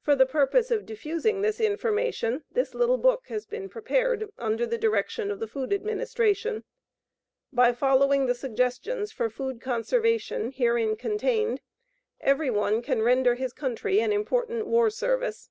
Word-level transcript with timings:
For 0.00 0.16
the 0.16 0.24
purpose 0.24 0.70
of 0.70 0.86
diffusing 0.86 1.42
this 1.42 1.60
information 1.60 2.42
this 2.50 2.74
little 2.74 2.96
book 2.96 3.26
has 3.26 3.44
been 3.44 3.68
prepared 3.68 4.30
under 4.38 4.64
the 4.64 4.78
direction 4.78 5.30
of 5.30 5.40
the 5.40 5.46
Food 5.46 5.74
Administration. 5.74 6.64
By 7.52 7.74
following 7.74 8.24
the 8.24 8.34
suggestions 8.34 9.12
for 9.12 9.28
food 9.28 9.60
conservation 9.60 10.52
herein 10.52 10.96
contained 10.96 11.60
every 12.18 12.48
one 12.48 12.80
can 12.80 13.02
render 13.02 13.34
his 13.34 13.52
country 13.52 14.00
an 14.00 14.10
important 14.10 14.66
war 14.66 14.88
service. 14.88 15.50